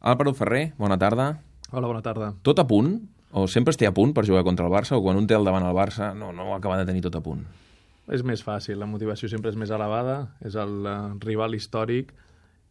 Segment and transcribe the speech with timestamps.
[0.00, 1.42] Álvaro Ferrer, bona tarda.
[1.70, 2.32] Hola, bona tarda.
[2.42, 2.94] Tot a punt?
[3.36, 4.96] O sempre es té a punt per jugar contra el Barça?
[4.96, 7.18] O quan un té al davant el Barça no, no ho acaba de tenir tot
[7.18, 7.44] a punt?
[8.10, 12.14] És més fàcil, la motivació sempre és més elevada, és el uh, rival històric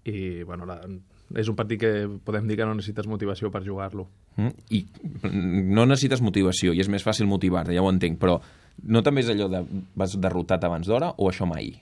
[0.10, 0.82] i bueno, la,
[1.38, 1.92] és un partit que
[2.26, 4.08] podem dir que no necessites motivació per jugar-lo.
[4.36, 4.66] Mm?
[4.74, 4.82] I
[5.70, 8.40] no necessites motivació i és més fàcil motivar-te, ja ho entenc, però
[8.90, 9.62] no també és allò de
[9.96, 11.76] vas derrotat abans d'hora o això mai?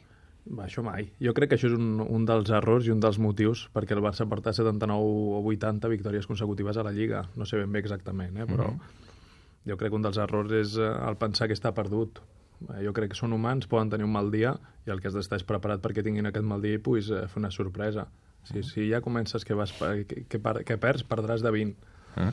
[0.47, 1.09] Va, això mai.
[1.23, 4.03] Jo crec que això és un, un dels errors i un dels motius perquè el
[4.03, 7.25] Barça porta 79 o 80 victòries consecutives a la Lliga.
[7.35, 8.45] No sé ben bé exactament, eh?
[8.47, 9.69] però mm -hmm.
[9.71, 12.21] jo crec que un dels errors és eh, el pensar que està perdut.
[12.69, 15.13] Eh, jo crec que són humans, poden tenir un mal dia i el que has
[15.13, 18.07] d'estar és preparat perquè tinguin aquest mal dia i puguis eh, fer una sorpresa.
[18.43, 21.75] Si, si ja comences que, vas, que, que, que perds, perdràs de 20
[22.17, 22.31] Eh?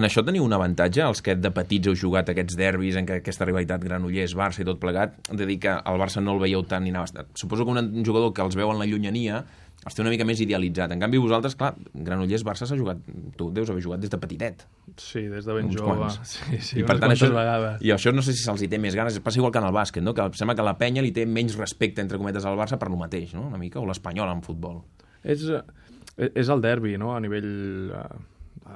[0.00, 3.20] En això teniu un avantatge, els que de petits heu jugat aquests derbis, en què
[3.20, 6.84] aquesta rivalitat Granollers-Barça i tot plegat, de dir que el Barça no el veieu tant
[6.84, 7.26] ni anava...
[7.38, 9.44] Suposo que un jugador que els veu en la llunyania
[9.80, 10.92] els té una mica més idealitzat.
[10.92, 13.00] En canvi, vosaltres, clar, Granollers-Barça s'ha jugat...
[13.38, 14.66] Tu deus haver jugat des de petitet.
[15.00, 15.94] Sí, des de ben Uns jove.
[16.02, 16.18] Quants.
[16.28, 17.80] Sí, sí, I per tant, això, vegades.
[17.86, 19.16] I això no sé si se'ls hi té més ganes.
[19.24, 20.12] Passa igual que en el bàsquet, no?
[20.16, 23.00] que sembla que la penya li té menys respecte, entre cometes, al Barça per lo
[23.00, 23.46] mateix, no?
[23.48, 24.82] una mica, o l'Espanyol en futbol.
[25.24, 27.48] És, eh, és el derbi, no?, a nivell
[27.96, 28.04] eh,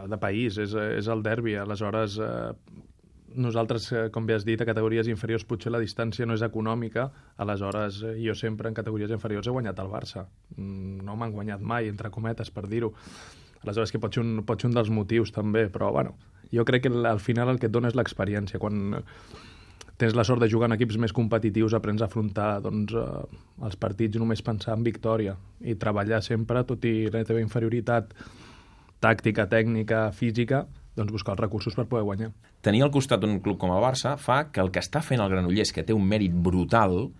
[0.08, 1.56] de país, és, és el derbi.
[1.60, 2.52] Aleshores, eh,
[3.34, 7.08] nosaltres, eh, com bé has dit, a categories inferiors potser la distància no és econòmica,
[7.42, 10.26] aleshores eh, jo sempre en categories inferiors he guanyat el Barça.
[10.56, 12.94] Mm, no m'han guanyat mai, entre cometes, per dir-ho.
[13.64, 16.14] Aleshores, que pot ser, un, pot ser un dels motius, també, però, bueno,
[16.52, 18.60] jo crec que al final el que et dona és l'experiència.
[18.62, 18.94] Quan
[19.96, 23.76] tens la sort de jugar en equips més competitius, aprens a afrontar doncs, eh, els
[23.80, 28.14] partits només pensar en victòria i treballar sempre, tot i la teva inferioritat
[29.04, 30.64] tàctica, tècnica, física,
[30.96, 32.30] doncs buscar els recursos per poder guanyar.
[32.64, 35.30] Tenir al costat un club com el Barça fa que el que està fent el
[35.32, 37.10] Granollers, que té un mèrit brutal,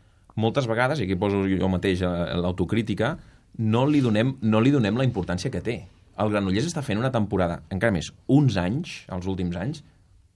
[0.41, 3.17] moltes vegades, i aquí poso jo mateix eh, l'autocrítica,
[3.59, 5.83] no, li donem, no li donem la importància que té.
[6.19, 9.83] El Granollers està fent una temporada, encara més, uns anys, els últims anys,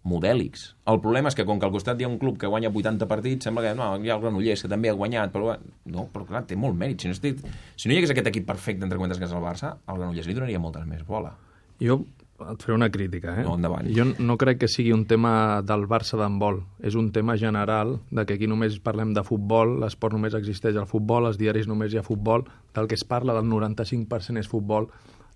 [0.09, 0.75] modèlics.
[0.89, 3.09] El problema és que com que al costat hi ha un club que guanya 80
[3.11, 5.57] partits, sembla que no, hi ha el Granollers que també ha guanyat, però
[5.93, 7.03] no, però clar, té molt mèrit.
[7.03, 7.43] Si no, estic,
[7.77, 10.31] si no hi hagués aquest equip perfecte entre comptes que és el Barça, al Granollers
[10.31, 11.35] li donaria moltes més bola.
[11.83, 12.01] Jo
[12.39, 13.45] et faré una crítica, eh?
[13.45, 13.89] No, endavant.
[13.91, 16.61] Jo no crec que sigui un tema del Barça d'handbol.
[16.87, 20.87] És un tema general de que aquí només parlem de futbol, l'esport només existeix al
[20.87, 22.47] futbol, als diaris només hi ha futbol,
[22.79, 24.87] del que es parla del 95% és futbol.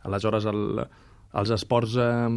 [0.06, 0.86] Aleshores, el,
[1.32, 2.28] els esports eh,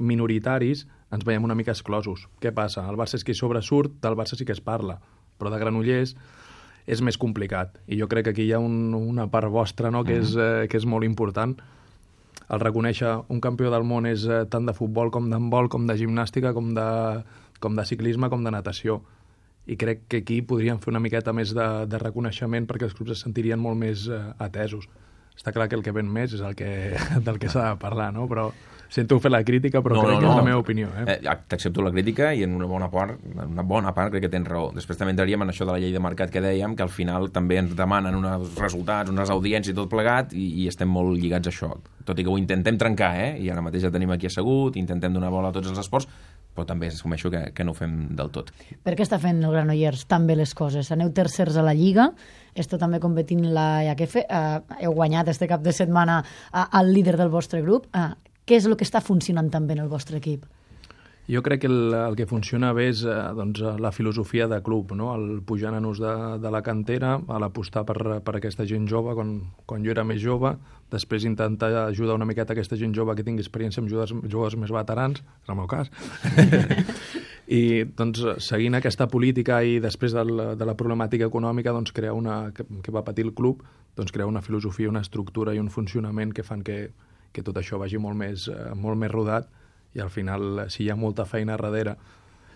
[0.00, 2.26] minoritaris ens veiem una mica exclosos.
[2.40, 2.86] Què passa?
[2.88, 5.00] El Barça és qui sobresurt, del Barça sí que es parla,
[5.38, 6.14] però de Granollers
[6.90, 7.76] és més complicat.
[7.86, 10.66] I jo crec que aquí hi ha un, una part vostra no, que, és, eh,
[10.70, 11.54] que és molt important.
[12.50, 15.98] El reconèixer un campió del món és eh, tant de futbol com d'handbol, com de
[16.00, 16.88] gimnàstica, com de,
[17.60, 19.02] com de ciclisme, com de natació.
[19.70, 23.14] I crec que aquí podríem fer una miqueta més de, de reconeixement perquè els clubs
[23.14, 24.88] es sentirien molt més eh, atesos.
[25.40, 26.68] Està clar que el que ven més és el que,
[27.26, 28.26] del que s'ha de parlar, no?
[28.28, 28.50] Però
[28.90, 30.20] sento fer la crítica, però no, crec no, no.
[30.20, 30.90] que és la meva opinió.
[30.98, 31.14] Eh?
[31.14, 34.32] Eh, T'accepto la crítica i en una bona part, en una bona part crec que
[34.34, 34.68] tens raó.
[34.76, 37.30] Després també entraríem en això de la llei de mercat que dèiem, que al final
[37.32, 41.48] també ens demanen uns resultats, unes audiències i tot plegat, i, i estem molt lligats
[41.48, 41.72] a això.
[42.08, 43.30] Tot i que ho intentem trencar, eh?
[43.42, 46.08] i ara mateix ja tenim aquí assegut, intentem donar bola a tots els esports,
[46.54, 48.50] però també assumeixo que, que no ho fem del tot.
[48.84, 50.90] Per què està fent el Granollers tan bé les coses?
[50.94, 52.10] Aneu tercers a la Lliga,
[52.54, 57.16] esteu també competint la Iaquefe, eh, heu guanyat este cap de setmana eh, al líder
[57.20, 57.86] del vostre grup.
[57.94, 58.08] Eh,
[58.46, 60.48] què és el que està funcionant tan bé en el vostre equip?
[61.30, 64.96] Jo crec que el, el que funciona bé és eh, doncs, la filosofia de club,
[64.98, 65.12] no?
[65.14, 69.36] el pujar nanos de, de la cantera, l'apostar per, per aquesta gent jove quan,
[69.66, 70.56] quan jo era més jove,
[70.90, 74.74] després intentar ajudar una miqueta aquesta gent jove que tingui experiència amb jugadors, jugadors més
[74.74, 75.92] veterans, és el meu cas,
[77.60, 77.62] i
[77.94, 82.40] doncs, seguint aquesta política i després de la, de la problemàtica econòmica doncs, crear una,
[82.56, 83.62] que, que va patir el club,
[83.94, 86.82] doncs, crear una filosofia, una estructura i un funcionament que fan que,
[87.30, 89.59] que tot això vagi molt més, eh, molt més rodat
[89.94, 91.96] i al final, si hi ha molta feina darrere,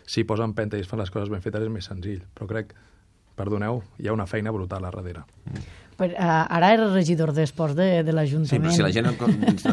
[0.07, 2.21] si posen penta i es fan les coses ben fetes és més senzill.
[2.35, 2.75] Però crec,
[3.39, 5.25] perdoneu, hi ha una feina brutal a darrere.
[5.51, 5.65] Mm.
[5.95, 8.51] Per, uh, ara era regidor d'esports de, de l'Ajuntament.
[8.51, 9.13] Sí, però si la gent...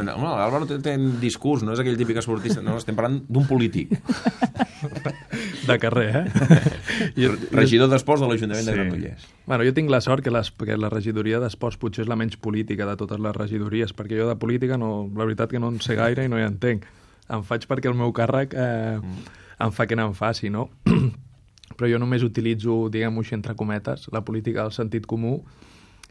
[0.05, 3.47] No, L'Àlvaro té, té un discurs, no és aquell típic esportista, no, estem parlant d'un
[3.49, 3.95] polític.
[5.67, 6.61] de carrer, eh?
[7.21, 8.69] I, regidor d'esports de l'Ajuntament sí.
[8.69, 9.27] de Granollers.
[9.49, 12.37] Bueno, jo tinc la sort que, les, que la regidoria d'esports potser és la menys
[12.37, 15.81] política de totes les regidories, perquè jo de política, no, la veritat que no en
[15.81, 16.85] sé gaire i no hi entenc.
[17.29, 19.27] Em faig perquè el meu càrrec eh, mm.
[19.67, 20.69] em fa que n'en faci, no?
[21.77, 25.37] però jo només utilitzo, diguem-ho així, entre cometes, la política del sentit comú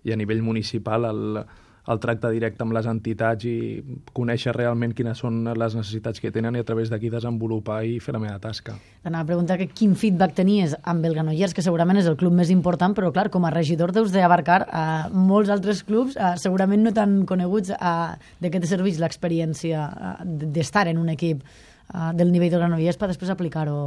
[0.04, 1.42] i a nivell municipal el,
[1.88, 3.80] el tracte directe amb les entitats i
[4.16, 8.14] conèixer realment quines són les necessitats que tenen i a través d'aquí desenvolupar i fer
[8.16, 8.76] la meva tasca.
[9.04, 12.36] T'anava a preguntar que quin feedback tenies amb el Granollers, que segurament és el club
[12.36, 16.84] més important, però clar, com a regidor deus d'abarcar uh, molts altres clubs, uh, segurament
[16.84, 22.12] no tan coneguts, uh, de què te serveix l'experiència uh, d'estar en un equip uh,
[22.16, 23.80] del nivell del Granollers per després aplicar-ho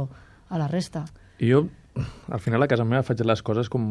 [0.50, 1.06] a la resta.
[1.40, 3.84] Jo al final a casa meva faig les coses com,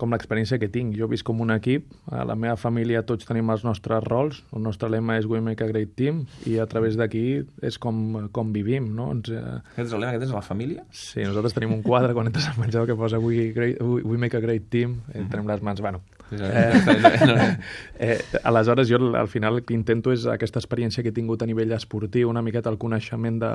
[0.00, 0.94] com l'experiència que tinc.
[0.96, 4.64] Jo visc com un equip, a la meva família tots tenim els nostres rols, el
[4.64, 7.26] nostre lema és We Make a Great Team, i a través d'aquí
[7.66, 9.10] és com, com vivim, no?
[9.16, 9.58] Ens, eh...
[9.74, 10.86] Aquest és el lema que tens a la família?
[10.90, 14.20] Sí, nosaltres tenim un quadre quan entres al menjador que posa We, great, we, we
[14.20, 15.30] Make a Great Team, -hmm.
[15.30, 16.02] tenim les mans, bueno...
[16.32, 17.58] Eh,
[18.00, 21.46] eh, aleshores, jo al final el que intento és aquesta experiència que he tingut a
[21.46, 23.52] nivell esportiu, una miqueta el coneixement de,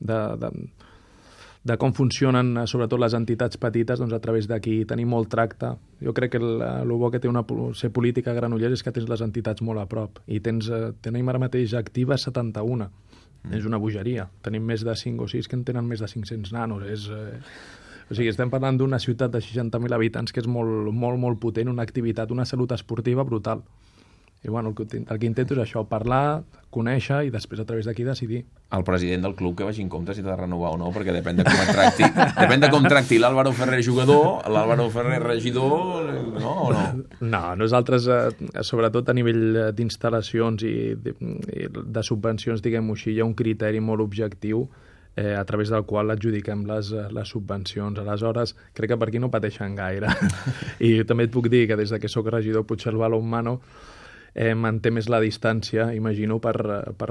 [0.00, 0.50] de, de,
[1.62, 5.74] de com funcionen eh, sobretot les entitats petites, doncs a través d'aquí tenir molt tracte.
[6.00, 7.44] Jo crec que el, el bo que té una,
[7.76, 10.92] ser política a Granollers és que tens les entitats molt a prop i tens, eh,
[11.04, 12.88] tenim ara mateix actives 71.
[13.40, 13.54] Mm.
[13.56, 14.26] És una bogeria.
[14.44, 16.84] Tenim més de 5 o 6 que en tenen més de 500 nanos.
[16.84, 17.38] És, eh...
[18.10, 21.68] O sigui, estem parlant d'una ciutat de 60.000 habitants que és molt, molt, molt potent,
[21.70, 23.62] una activitat, una salut esportiva brutal.
[24.42, 26.40] I bueno, el que, el que intento és això, parlar,
[26.72, 28.40] conèixer i després a través d'aquí decidir.
[28.72, 31.12] El president del club que vagi en compte si t'ha de renovar o no, perquè
[31.12, 32.08] depèn de com et tracti.
[32.40, 36.08] depèn de com tracti l'Àlvaro Ferrer jugador, l'Àlvaro Ferrer regidor,
[36.40, 36.84] no o no?
[37.20, 41.16] No, nosaltres, eh, sobretot a nivell d'instal·lacions i, de,
[41.68, 44.64] de subvencions, diguem-ho així, hi ha un criteri molt objectiu
[45.16, 48.00] eh, a través del qual adjudiquem les, les subvencions.
[48.00, 50.16] Aleshores, crec que per aquí no pateixen gaire.
[50.88, 53.58] I també et puc dir que des de que sóc regidor potser el balonmano
[54.34, 56.56] eh, manté més la distància, imagino, per,
[56.98, 57.10] per,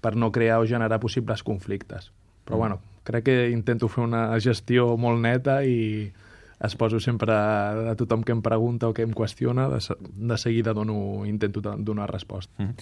[0.00, 2.12] per no crear o generar possibles conflictes.
[2.44, 2.60] Però, mm.
[2.60, 6.12] bueno, crec que intento fer una gestió molt neta i
[6.56, 10.38] es poso sempre a, a tothom que em pregunta o que em qüestiona, de, de
[10.40, 12.52] seguida dono, intento donar resposta.
[12.58, 12.74] Mm -hmm.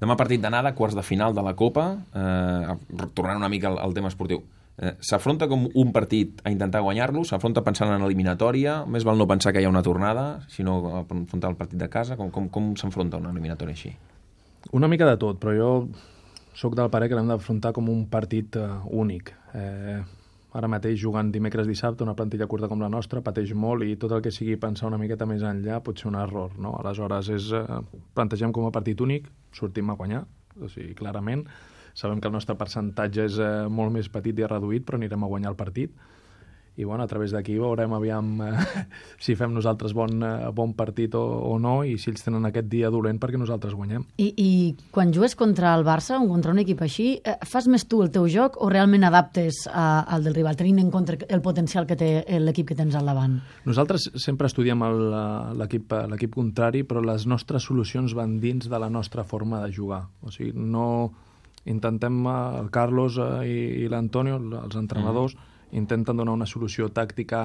[0.00, 2.76] Demà partit d'anada, quarts de final de la Copa, eh,
[3.14, 4.42] tornant una mica al, al tema esportiu.
[4.80, 9.26] Eh, s'afronta com un partit a intentar guanyar-lo, s'afronta pensant en eliminatòria, més val no
[9.28, 12.70] pensar que hi ha una tornada, sinó afrontar el partit de casa, com, com, com
[12.80, 13.92] s'enfronta una eliminatòria així?
[14.76, 15.68] Una mica de tot, però jo
[16.56, 19.34] sóc del pare que l'hem d'afrontar com un partit uh, únic.
[19.56, 20.00] Eh,
[20.56, 24.16] ara mateix jugant dimecres dissabte una plantilla curta com la nostra pateix molt i tot
[24.16, 26.74] el que sigui pensar una miqueta més enllà pot ser un error, no?
[26.80, 27.80] Aleshores és, eh,
[28.16, 30.24] plantegem com a partit únic, sortim a guanyar,
[30.60, 31.46] o sigui, clarament,
[31.94, 35.30] Sabem que el nostre percentatge és eh, molt més petit i reduït, però anirem a
[35.30, 35.94] guanyar el partit.
[36.80, 38.52] I bueno, a través d'aquí veurem aviam eh,
[39.24, 41.20] si fem nosaltres bon, eh, bon partit o,
[41.50, 44.06] o no i si ells tenen aquest dia dolent perquè nosaltres guanyem.
[44.22, 44.50] I, i
[44.94, 48.12] quan jugues contra el Barça o contra un equip així, eh, fas més tu el
[48.14, 51.98] teu joc o realment adaptes a, al del rival, tenint en compte el potencial que
[52.00, 52.10] té
[52.40, 53.40] l'equip que tens al davant?
[53.68, 54.80] Nosaltres sempre estudiem
[55.60, 60.06] l'equip contrari, però les nostres solucions van dins de la nostra forma de jugar.
[60.24, 61.10] O sigui, no
[61.70, 65.78] intentem, eh, el Carlos eh, i, i l'Antonio, els entrenadors, mm.
[65.80, 67.42] intenten donar una solució tàctica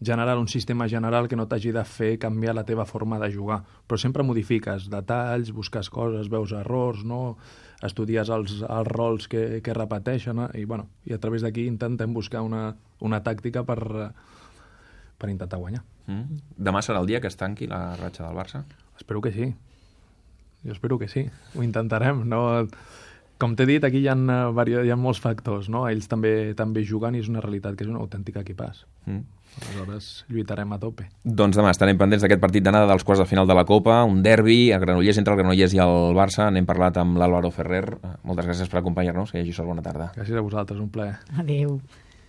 [0.00, 3.60] general, un sistema general que no t'hagi de fer canviar la teva forma de jugar.
[3.86, 7.36] Però sempre modifiques detalls, busques coses, veus errors, no?
[7.84, 10.50] estudies els, els rols que, que repeteixen no?
[10.52, 13.80] i, bueno, i a través d'aquí intentem buscar una, una tàctica per,
[15.16, 15.84] per intentar guanyar.
[16.08, 16.40] Mm.
[16.56, 18.64] Demà serà el dia que es tanqui la ratxa del Barça?
[19.00, 19.52] Espero que sí.
[20.64, 21.28] Jo espero que sí.
[21.56, 22.24] Ho intentarem.
[22.28, 22.66] No
[23.40, 25.86] com t'he dit, aquí hi ha, eh, hi ha molts factors, no?
[25.88, 28.84] Ells també també juguen i és una realitat que és un autèntic equipàs.
[29.08, 29.24] Mm.
[29.60, 31.08] Aleshores, lluitarem a tope.
[31.24, 34.20] Doncs demà estarem pendents d'aquest partit d'anada dels quarts de final de la Copa, un
[34.22, 36.50] derbi a Granollers entre el Granollers i el Barça.
[36.54, 37.82] N'hem parlat amb l'Àlvaro Ferrer.
[38.28, 40.12] Moltes gràcies per acompanyar-nos, que hi hagi sort, bona tarda.
[40.14, 41.18] Gràcies a vosaltres, un plaer.
[41.40, 41.80] Adéu.